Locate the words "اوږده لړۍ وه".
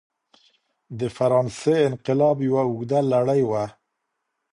2.67-3.65